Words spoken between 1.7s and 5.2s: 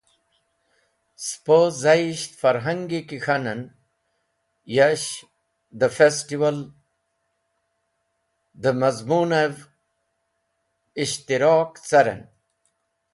zayish, farhangi ki k̃hanen, ya’sh